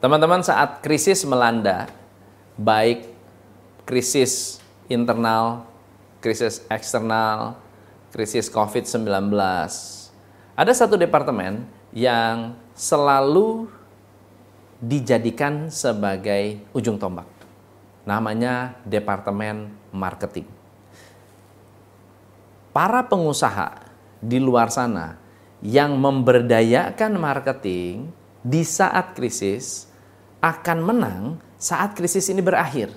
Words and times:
Teman-teman, 0.00 0.40
saat 0.40 0.80
krisis 0.80 1.28
melanda, 1.28 1.84
baik 2.56 3.04
krisis 3.84 4.56
internal, 4.88 5.68
krisis 6.24 6.64
eksternal, 6.72 7.60
krisis 8.08 8.48
COVID-19, 8.48 9.28
ada 10.56 10.72
satu 10.72 10.96
departemen 10.96 11.68
yang 11.92 12.56
selalu 12.72 13.68
dijadikan 14.80 15.68
sebagai 15.68 16.64
ujung 16.72 16.96
tombak. 16.96 17.28
Namanya 18.08 18.80
Departemen 18.88 19.68
Marketing. 19.92 20.48
Para 22.72 23.04
pengusaha 23.04 23.84
di 24.24 24.40
luar 24.40 24.72
sana 24.72 25.20
yang 25.60 25.92
memberdayakan 26.00 27.20
marketing 27.20 28.08
di 28.40 28.64
saat 28.64 29.12
krisis 29.12 29.89
akan 30.40 30.78
menang 30.80 31.22
saat 31.60 31.92
krisis 31.92 32.28
ini 32.32 32.40
berakhir. 32.40 32.92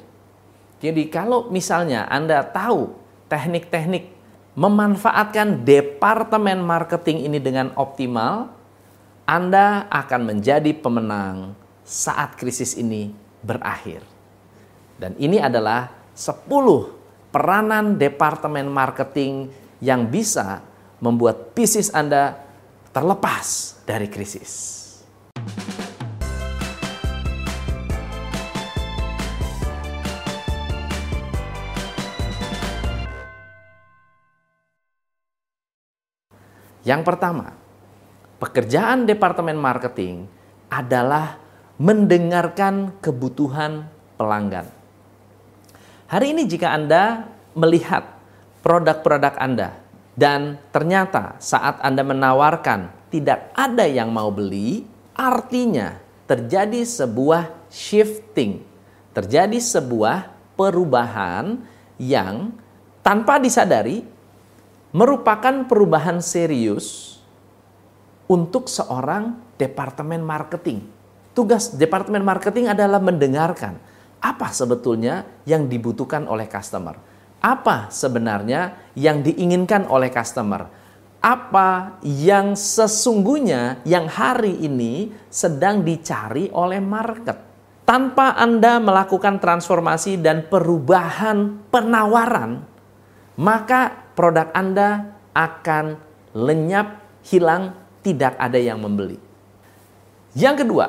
Jadi 0.84 1.08
kalau 1.08 1.48
misalnya 1.48 2.08
Anda 2.12 2.44
tahu 2.44 2.92
teknik-teknik 3.32 4.12
memanfaatkan 4.56 5.64
departemen 5.64 6.60
marketing 6.60 7.28
ini 7.28 7.40
dengan 7.40 7.72
optimal, 7.80 8.52
Anda 9.24 9.88
akan 9.88 10.36
menjadi 10.36 10.72
pemenang 10.76 11.56
saat 11.84 12.36
krisis 12.36 12.76
ini 12.76 13.16
berakhir. 13.44 14.04
Dan 15.00 15.16
ini 15.20 15.40
adalah 15.40 15.92
10 16.16 16.48
peranan 17.32 17.96
departemen 17.96 18.68
marketing 18.70 19.52
yang 19.84 20.08
bisa 20.08 20.64
membuat 21.04 21.52
bisnis 21.52 21.92
Anda 21.92 22.40
terlepas 22.94 23.80
dari 23.84 24.08
krisis. 24.08 24.83
Yang 36.84 37.02
pertama, 37.08 37.56
pekerjaan 38.44 39.08
departemen 39.08 39.56
marketing 39.56 40.28
adalah 40.68 41.40
mendengarkan 41.80 43.00
kebutuhan 43.00 43.88
pelanggan. 44.20 44.68
Hari 46.12 46.36
ini 46.36 46.44
jika 46.46 46.76
Anda 46.76 47.26
melihat 47.56 48.06
produk-produk 48.62 49.34
Anda 49.40 49.80
dan 50.14 50.62
ternyata 50.70 51.40
saat 51.42 51.82
Anda 51.82 52.06
menawarkan 52.06 53.10
tidak 53.10 53.50
ada 53.56 53.88
yang 53.88 54.14
mau 54.14 54.30
beli, 54.30 54.86
artinya 55.16 55.98
terjadi 56.28 56.84
sebuah 56.84 57.72
shifting, 57.72 58.62
terjadi 59.16 59.58
sebuah 59.58 60.30
perubahan 60.54 61.58
yang 61.98 62.54
tanpa 63.02 63.42
disadari 63.42 64.13
merupakan 64.94 65.66
perubahan 65.66 66.22
serius 66.22 67.18
untuk 68.30 68.70
seorang 68.70 69.36
departemen 69.58 70.22
marketing. 70.22 70.86
Tugas 71.34 71.74
departemen 71.74 72.22
marketing 72.22 72.70
adalah 72.70 73.02
mendengarkan 73.02 73.82
apa 74.22 74.54
sebetulnya 74.54 75.26
yang 75.50 75.66
dibutuhkan 75.66 76.30
oleh 76.30 76.46
customer. 76.46 76.96
Apa 77.44 77.90
sebenarnya 77.90 78.94
yang 78.94 79.26
diinginkan 79.26 79.90
oleh 79.90 80.14
customer? 80.14 80.70
Apa 81.20 82.00
yang 82.06 82.54
sesungguhnya 82.54 83.82
yang 83.84 84.08
hari 84.08 84.62
ini 84.62 85.12
sedang 85.28 85.82
dicari 85.82 86.54
oleh 86.54 86.80
market? 86.80 87.36
Tanpa 87.84 88.40
Anda 88.40 88.80
melakukan 88.80 89.44
transformasi 89.44 90.22
dan 90.22 90.48
perubahan 90.48 91.68
penawaran, 91.68 92.64
maka 93.36 94.03
produk 94.14 94.50
Anda 94.54 95.18
akan 95.34 95.98
lenyap, 96.34 97.02
hilang, 97.26 97.78
tidak 98.02 98.38
ada 98.38 98.58
yang 98.58 98.82
membeli. 98.82 99.18
Yang 100.34 100.66
kedua, 100.66 100.86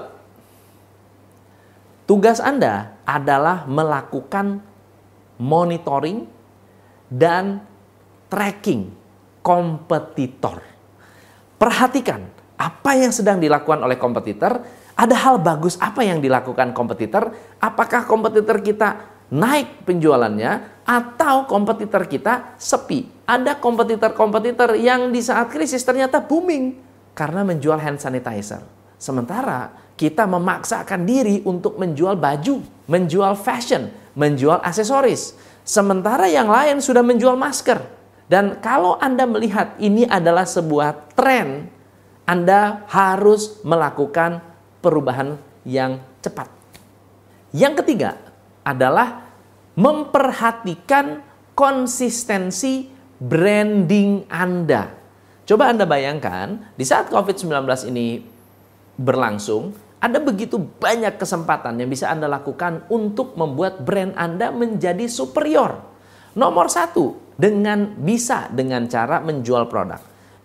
tugas 2.08 2.40
Anda 2.40 2.96
adalah 3.04 3.68
melakukan 3.68 4.60
monitoring 5.36 6.24
dan 7.12 7.60
tracking 8.32 8.90
kompetitor. 9.44 10.64
Perhatikan 11.60 12.24
apa 12.56 12.90
yang 12.96 13.12
sedang 13.12 13.38
dilakukan 13.38 13.84
oleh 13.84 14.00
kompetitor, 14.00 14.64
ada 14.94 15.16
hal 15.18 15.42
bagus 15.42 15.76
apa 15.78 16.06
yang 16.06 16.22
dilakukan 16.22 16.72
kompetitor, 16.72 17.30
apakah 17.60 18.08
kompetitor 18.08 18.62
kita 18.64 19.14
naik 19.30 19.84
penjualannya 19.84 20.82
atau 20.86 21.44
kompetitor 21.48 22.06
kita 22.06 22.56
sepi. 22.56 23.13
Ada 23.24 23.56
kompetitor-kompetitor 23.56 24.76
yang 24.76 25.08
di 25.08 25.24
saat 25.24 25.48
krisis 25.48 25.80
ternyata 25.80 26.20
booming 26.20 26.76
karena 27.16 27.40
menjual 27.40 27.80
hand 27.80 27.96
sanitizer. 27.96 28.60
Sementara 29.00 29.72
kita 29.96 30.28
memaksakan 30.28 31.08
diri 31.08 31.40
untuk 31.48 31.80
menjual 31.80 32.20
baju, 32.20 32.60
menjual 32.84 33.32
fashion, 33.40 33.88
menjual 34.12 34.60
aksesoris. 34.60 35.32
Sementara 35.64 36.28
yang 36.28 36.52
lain 36.52 36.84
sudah 36.84 37.00
menjual 37.00 37.38
masker. 37.38 37.80
Dan 38.28 38.60
kalau 38.60 39.00
Anda 39.00 39.24
melihat 39.24 39.76
ini 39.80 40.04
adalah 40.04 40.44
sebuah 40.44 41.16
tren, 41.16 41.68
Anda 42.28 42.84
harus 42.88 43.60
melakukan 43.64 44.40
perubahan 44.84 45.40
yang 45.64 46.00
cepat. 46.20 46.48
Yang 47.52 47.84
ketiga, 47.84 48.10
adalah 48.64 49.28
memperhatikan 49.76 51.20
konsistensi 51.52 52.93
branding 53.24 54.28
Anda. 54.28 54.92
Coba 55.48 55.72
Anda 55.72 55.88
bayangkan, 55.88 56.76
di 56.76 56.84
saat 56.84 57.08
COVID-19 57.08 57.64
ini 57.88 58.20
berlangsung, 59.00 59.72
ada 60.04 60.20
begitu 60.20 60.60
banyak 60.60 61.16
kesempatan 61.16 61.80
yang 61.80 61.88
bisa 61.88 62.12
Anda 62.12 62.28
lakukan 62.28 62.84
untuk 62.92 63.32
membuat 63.40 63.80
brand 63.80 64.12
Anda 64.20 64.52
menjadi 64.52 65.08
superior. 65.08 65.80
Nomor 66.36 66.68
satu, 66.68 67.16
dengan 67.40 67.96
bisa 67.96 68.52
dengan 68.52 68.84
cara 68.84 69.24
menjual 69.24 69.64
produk. 69.72 70.00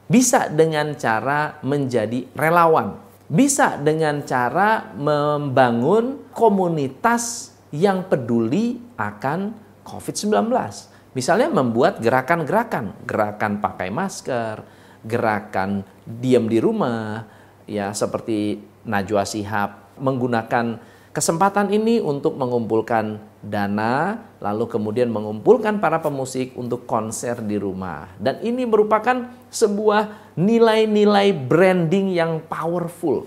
Bisa 0.10 0.48
dengan 0.48 0.96
cara 0.96 1.60
menjadi 1.62 2.26
relawan. 2.34 2.96
Bisa 3.30 3.78
dengan 3.78 4.26
cara 4.26 4.90
membangun 4.98 6.32
komunitas 6.34 7.54
yang 7.70 8.08
peduli 8.10 8.82
akan 8.98 9.54
COVID-19. 9.86 10.89
Misalnya 11.18 11.50
membuat 11.50 11.98
gerakan-gerakan, 11.98 12.94
gerakan 13.02 13.58
pakai 13.58 13.90
masker, 13.90 14.62
gerakan 15.02 15.82
diam 16.06 16.46
di 16.46 16.62
rumah, 16.62 17.26
ya 17.66 17.90
seperti 17.98 18.62
Najwa 18.86 19.26
Sihab 19.26 19.98
menggunakan 19.98 20.78
kesempatan 21.10 21.74
ini 21.74 21.98
untuk 21.98 22.38
mengumpulkan 22.38 23.18
dana, 23.42 24.22
lalu 24.38 24.70
kemudian 24.70 25.10
mengumpulkan 25.10 25.82
para 25.82 25.98
pemusik 25.98 26.54
untuk 26.54 26.86
konser 26.86 27.42
di 27.42 27.58
rumah. 27.58 28.14
Dan 28.22 28.38
ini 28.46 28.70
merupakan 28.70 29.34
sebuah 29.50 30.34
nilai-nilai 30.38 31.34
branding 31.34 32.14
yang 32.14 32.38
powerful. 32.46 33.26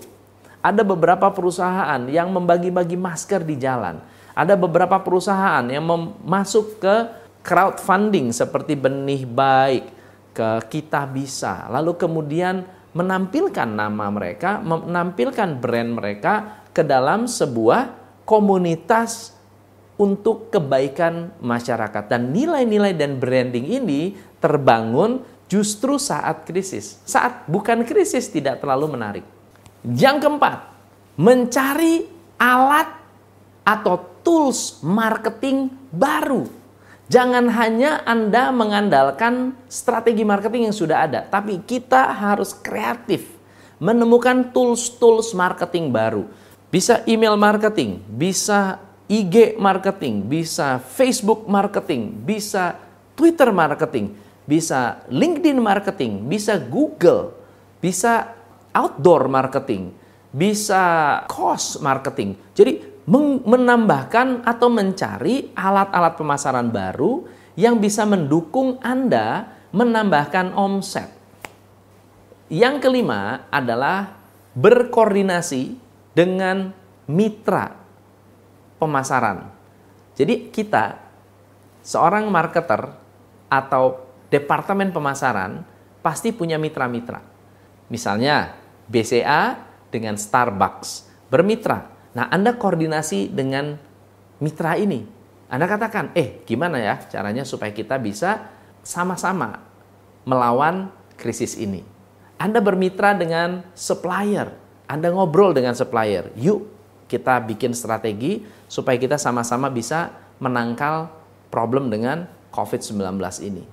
Ada 0.63 0.87
beberapa 0.87 1.27
perusahaan 1.35 1.99
yang 2.07 2.31
membagi-bagi 2.31 2.95
masker 2.95 3.43
di 3.43 3.59
jalan 3.59 3.99
ada 4.33 4.57
beberapa 4.57 4.97
perusahaan 4.97 5.61
yang 5.69 5.85
masuk 6.25 6.81
ke 6.81 6.95
crowdfunding 7.43 8.31
seperti 8.31 8.79
Benih 8.79 9.27
Baik, 9.27 9.91
ke 10.33 10.49
Kita 10.71 11.05
Bisa. 11.05 11.69
Lalu 11.69 11.99
kemudian 11.99 12.65
menampilkan 12.95 13.69
nama 13.69 14.09
mereka, 14.09 14.63
menampilkan 14.63 15.59
brand 15.59 15.91
mereka 15.93 16.63
ke 16.73 16.81
dalam 16.81 17.29
sebuah 17.29 17.93
komunitas 18.25 19.35
untuk 19.99 20.49
kebaikan 20.49 21.35
masyarakat. 21.37 22.09
Dan 22.09 22.33
nilai-nilai 22.33 22.97
dan 22.97 23.21
branding 23.21 23.69
ini 23.69 24.17
terbangun 24.41 25.21
justru 25.45 26.01
saat 26.01 26.47
krisis. 26.49 26.97
Saat 27.05 27.45
bukan 27.45 27.85
krisis 27.85 28.25
tidak 28.31 28.63
terlalu 28.63 28.97
menarik. 28.97 29.25
Yang 29.83 30.25
keempat, 30.25 30.57
mencari 31.19 32.07
alat 32.39 32.89
atau 33.61 33.95
tools 34.25 34.81
marketing 34.81 35.69
baru. 35.91 36.62
Jangan 37.11 37.51
hanya 37.51 37.99
Anda 38.07 38.53
mengandalkan 38.55 39.59
strategi 39.67 40.23
marketing 40.23 40.71
yang 40.71 40.75
sudah 40.75 41.03
ada, 41.03 41.19
tapi 41.19 41.59
kita 41.59 42.15
harus 42.15 42.55
kreatif 42.55 43.27
menemukan 43.75 44.55
tools-tools 44.55 45.35
marketing 45.35 45.91
baru. 45.91 46.23
Bisa 46.71 47.03
email 47.03 47.35
marketing, 47.35 47.99
bisa 48.07 48.79
IG 49.11 49.59
marketing, 49.59 50.23
bisa 50.25 50.79
Facebook 50.79 51.43
marketing, 51.45 52.23
bisa 52.23 52.79
Twitter 53.13 53.51
marketing, 53.51 54.15
bisa 54.47 55.03
LinkedIn 55.11 55.59
marketing, 55.59 56.23
bisa 56.25 56.55
Google, 56.55 57.35
bisa 57.83 58.31
outdoor 58.71 59.27
marketing, 59.27 59.91
bisa 60.31 60.81
cost 61.27 61.83
marketing. 61.83 62.39
Jadi 62.55 62.92
menambahkan 63.05 64.47
atau 64.47 64.71
mencari 64.71 65.51
alat-alat 65.51 66.13
pemasaran 66.15 66.71
baru 66.71 67.27
yang 67.59 67.77
bisa 67.77 68.07
mendukung 68.07 68.79
Anda 68.79 69.51
menambahkan 69.75 70.55
omset. 70.55 71.11
Yang 72.47 72.85
kelima 72.85 73.49
adalah 73.49 74.13
berkoordinasi 74.53 75.75
dengan 76.13 76.71
mitra 77.09 77.73
pemasaran. 78.77 79.49
Jadi 80.13 80.53
kita 80.53 81.01
seorang 81.81 82.29
marketer 82.29 82.93
atau 83.49 84.05
departemen 84.29 84.93
pemasaran 84.93 85.65
pasti 86.05 86.29
punya 86.29 86.61
mitra-mitra. 86.61 87.21
Misalnya 87.89 88.53
BCA 88.87 89.57
dengan 89.89 90.17
Starbucks 90.17 91.09
bermitra. 91.29 91.92
Nah, 92.13 92.29
Anda 92.29 92.53
koordinasi 92.57 93.33
dengan 93.33 93.77
mitra 94.37 94.77
ini. 94.77 95.05
Anda 95.49 95.65
katakan, 95.69 96.13
"Eh, 96.17 96.41
gimana 96.45 96.81
ya 96.81 96.95
caranya 97.09 97.45
supaya 97.45 97.69
kita 97.69 97.97
bisa 98.01 98.49
sama-sama 98.81 99.61
melawan 100.25 100.89
krisis 101.17 101.57
ini?" 101.57 101.85
Anda 102.41 102.61
bermitra 102.61 103.13
dengan 103.13 103.65
supplier. 103.77 104.53
Anda 104.89 105.13
ngobrol 105.13 105.53
dengan 105.53 105.73
supplier. 105.77 106.33
Yuk, 106.37 106.65
kita 107.07 107.39
bikin 107.45 107.77
strategi 107.77 108.41
supaya 108.65 108.97
kita 108.97 109.21
sama-sama 109.21 109.69
bisa 109.69 110.09
menangkal 110.41 111.13
problem 111.53 111.93
dengan 111.93 112.25
COVID-19 112.49 113.21
ini. 113.45 113.63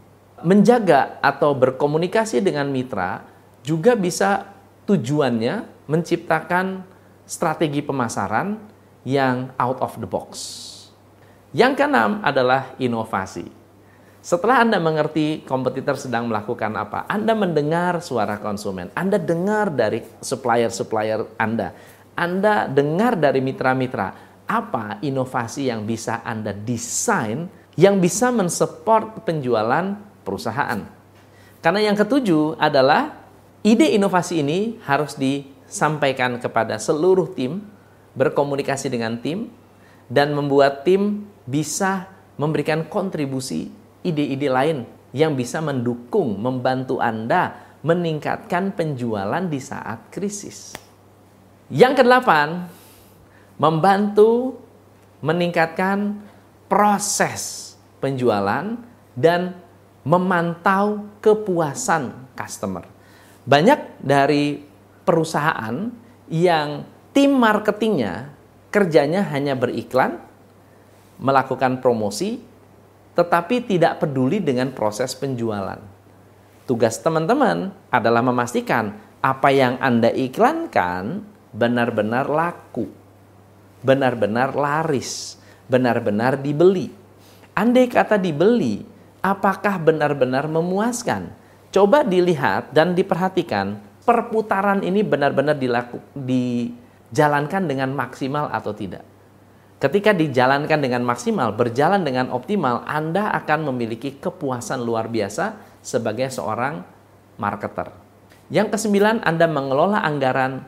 Menjaga 0.41 1.21
atau 1.21 1.53
berkomunikasi 1.53 2.41
dengan 2.41 2.69
mitra 2.69 3.25
juga 3.61 3.93
bisa 3.97 4.49
tujuannya 4.89 5.85
menciptakan 5.89 6.85
strategi 7.31 7.79
pemasaran 7.79 8.59
yang 9.07 9.55
out 9.55 9.79
of 9.79 9.95
the 10.03 10.09
box. 10.11 10.59
Yang 11.55 11.79
keenam 11.79 12.19
adalah 12.27 12.75
inovasi. 12.83 13.47
Setelah 14.21 14.67
Anda 14.67 14.83
mengerti 14.83 15.47
kompetitor 15.47 15.95
sedang 15.97 16.27
melakukan 16.27 16.75
apa, 16.75 17.07
Anda 17.07 17.33
mendengar 17.33 18.03
suara 18.03 18.37
konsumen, 18.37 18.91
Anda 18.93 19.17
dengar 19.17 19.71
dari 19.71 20.03
supplier-supplier 20.21 21.39
Anda, 21.39 21.73
Anda 22.19 22.69
dengar 22.69 23.17
dari 23.17 23.41
mitra-mitra, 23.41 24.13
apa 24.45 24.99
inovasi 25.01 25.71
yang 25.71 25.87
bisa 25.87 26.21
Anda 26.27 26.51
desain 26.51 27.47
yang 27.79 28.03
bisa 28.03 28.35
mensupport 28.35 29.23
penjualan 29.23 29.97
perusahaan. 30.27 30.85
Karena 31.63 31.81
yang 31.81 31.97
ketujuh 31.97 32.61
adalah 32.61 33.25
ide 33.65 33.95
inovasi 33.95 34.43
ini 34.43 34.77
harus 34.85 35.17
di 35.17 35.60
sampaikan 35.71 36.43
kepada 36.43 36.77
seluruh 36.77 37.31
tim, 37.33 37.63
berkomunikasi 38.19 38.91
dengan 38.91 39.17
tim, 39.23 39.49
dan 40.11 40.35
membuat 40.35 40.83
tim 40.83 41.31
bisa 41.47 42.11
memberikan 42.35 42.85
kontribusi 42.91 43.71
ide-ide 44.03 44.51
lain 44.51 44.79
yang 45.15 45.39
bisa 45.39 45.63
mendukung, 45.63 46.39
membantu 46.43 46.99
Anda 46.99 47.71
meningkatkan 47.81 48.75
penjualan 48.75 49.47
di 49.47 49.61
saat 49.63 50.11
krisis. 50.13 50.77
Yang 51.71 52.03
kedelapan, 52.03 52.67
membantu 53.57 54.59
meningkatkan 55.23 56.19
proses 56.67 57.75
penjualan 58.03 58.75
dan 59.15 59.55
memantau 60.03 61.07
kepuasan 61.21 62.33
customer. 62.33 62.89
Banyak 63.45 64.01
dari 64.01 64.70
perusahaan 65.11 65.91
yang 66.31 66.87
tim 67.11 67.35
marketingnya 67.35 68.31
kerjanya 68.71 69.27
hanya 69.35 69.59
beriklan, 69.59 70.23
melakukan 71.19 71.83
promosi, 71.83 72.39
tetapi 73.19 73.67
tidak 73.67 73.99
peduli 73.99 74.39
dengan 74.39 74.71
proses 74.71 75.19
penjualan. 75.19 75.83
Tugas 76.71 77.03
teman-teman 77.03 77.75
adalah 77.91 78.23
memastikan 78.23 78.95
apa 79.19 79.51
yang 79.51 79.83
Anda 79.83 80.15
iklankan 80.15 81.27
benar-benar 81.51 82.31
laku, 82.31 82.87
benar-benar 83.83 84.55
laris, 84.55 85.35
benar-benar 85.67 86.39
dibeli. 86.39 86.95
Andai 87.59 87.91
kata 87.91 88.15
dibeli, 88.15 88.87
apakah 89.19 89.83
benar-benar 89.83 90.47
memuaskan? 90.47 91.35
Coba 91.75 92.07
dilihat 92.07 92.71
dan 92.71 92.95
diperhatikan 92.95 93.90
perputaran 94.11 94.83
ini 94.83 95.07
benar-benar 95.07 95.55
dijalankan 96.19 97.63
dengan 97.71 97.95
maksimal 97.95 98.51
atau 98.51 98.75
tidak. 98.75 99.07
Ketika 99.79 100.11
dijalankan 100.11 100.83
dengan 100.83 101.07
maksimal, 101.07 101.55
berjalan 101.55 102.03
dengan 102.03 102.35
optimal, 102.35 102.83
Anda 102.91 103.31
akan 103.39 103.71
memiliki 103.71 104.19
kepuasan 104.19 104.83
luar 104.83 105.07
biasa 105.07 105.79
sebagai 105.79 106.27
seorang 106.27 106.83
marketer. 107.39 107.95
Yang 108.51 108.75
kesembilan, 108.77 109.23
Anda 109.23 109.47
mengelola 109.47 110.03
anggaran 110.03 110.67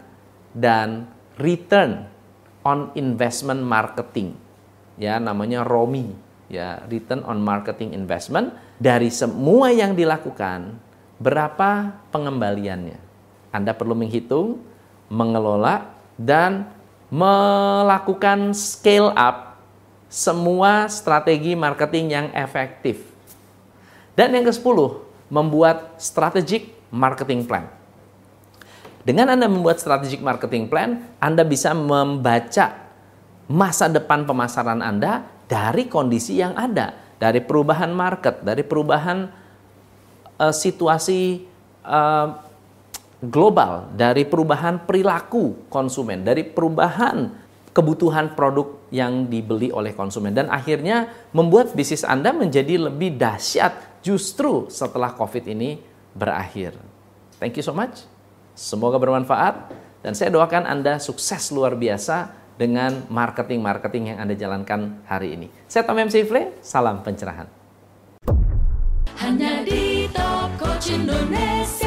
dan 0.55 1.11
return 1.43 2.07
on 2.63 2.95
investment 2.95 3.61
marketing. 3.67 4.39
Ya, 4.97 5.19
namanya 5.19 5.67
ROMI, 5.67 6.15
ya, 6.47 6.79
return 6.87 7.27
on 7.27 7.43
marketing 7.43 7.93
investment 7.93 8.55
dari 8.79 9.11
semua 9.13 9.75
yang 9.75 9.93
dilakukan, 9.99 10.79
berapa 11.21 12.01
pengembaliannya? 12.09 13.12
Anda 13.53 13.77
perlu 13.77 13.93
menghitung, 13.93 14.59
mengelola, 15.13 15.93
dan 16.17 16.73
melakukan 17.13 18.57
scale 18.57 19.13
up 19.13 19.61
semua 20.09 20.89
strategi 20.89 21.53
marketing 21.53 22.07
yang 22.09 22.27
efektif. 22.33 23.05
Dan 24.17 24.33
yang 24.33 24.49
ke-10, 24.49 24.77
membuat 25.33 25.97
strategic 25.97 26.73
marketing 26.93 27.49
plan. 27.49 27.69
Dengan 29.03 29.33
Anda 29.33 29.49
membuat 29.49 29.81
strategic 29.81 30.21
marketing 30.21 30.69
plan, 30.69 31.05
Anda 31.17 31.45
bisa 31.45 31.73
membaca 31.73 32.93
masa 33.49 33.89
depan 33.89 34.29
pemasaran 34.29 34.85
Anda 34.85 35.25
dari 35.49 35.89
kondisi 35.89 36.41
yang 36.41 36.57
ada, 36.57 36.97
dari 37.17 37.41
perubahan 37.41 37.91
market, 37.93 38.45
dari 38.45 38.63
perubahan 38.63 39.33
uh, 40.39 40.55
situasi 40.55 41.49
uh, 41.83 42.52
global 43.23 43.95
dari 43.95 44.27
perubahan 44.27 44.83
perilaku 44.83 45.71
konsumen, 45.71 46.27
dari 46.27 46.43
perubahan 46.43 47.31
kebutuhan 47.71 48.35
produk 48.37 48.83
yang 48.93 49.31
dibeli 49.31 49.73
oleh 49.73 49.97
konsumen 49.97 50.37
dan 50.37 50.53
akhirnya 50.53 51.09
membuat 51.33 51.73
bisnis 51.73 52.05
Anda 52.05 52.35
menjadi 52.35 52.77
lebih 52.91 53.17
dahsyat 53.17 54.03
justru 54.05 54.69
setelah 54.69 55.15
Covid 55.17 55.47
ini 55.49 55.81
berakhir. 56.13 56.77
Thank 57.41 57.57
you 57.57 57.65
so 57.65 57.73
much. 57.73 58.05
Semoga 58.53 59.01
bermanfaat 59.01 59.73
dan 60.05 60.13
saya 60.13 60.29
doakan 60.29 60.69
Anda 60.69 61.01
sukses 61.01 61.49
luar 61.55 61.79
biasa 61.79 62.35
dengan 62.61 63.09
marketing-marketing 63.09 64.13
yang 64.13 64.19
Anda 64.21 64.37
jalankan 64.37 65.09
hari 65.09 65.41
ini. 65.41 65.49
Saya 65.65 65.89
Tom 65.89 65.97
MC 65.97 66.29
Fle, 66.29 66.61
salam 66.61 67.01
pencerahan. 67.01 67.49
Hanya 69.17 69.65
di 69.65 70.11
Coach 70.61 70.93
Indonesia. 70.93 71.82